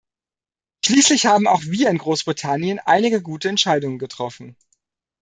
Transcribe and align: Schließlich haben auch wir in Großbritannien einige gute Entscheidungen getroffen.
Schließlich 0.83 1.27
haben 1.27 1.45
auch 1.45 1.61
wir 1.61 1.91
in 1.91 1.99
Großbritannien 1.99 2.79
einige 2.79 3.21
gute 3.21 3.49
Entscheidungen 3.49 3.99
getroffen. 3.99 4.55